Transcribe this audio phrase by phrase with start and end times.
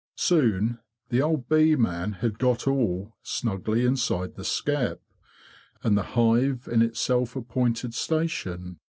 [0.17, 0.79] Soon
[1.09, 4.99] the old bee man had got all snugly inside the skep,
[5.83, 8.79] and the hive in its self appointed station.